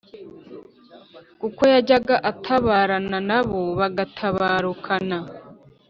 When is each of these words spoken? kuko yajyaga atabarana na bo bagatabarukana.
kuko 1.39 1.61
yajyaga 1.73 2.15
atabarana 2.31 3.17
na 3.29 3.39
bo 3.47 3.61
bagatabarukana. 3.79 5.19